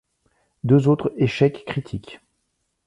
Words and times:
Deux 0.63 0.87
autres 0.87 1.13
échecs 1.17 1.63
critiques. 1.63 2.21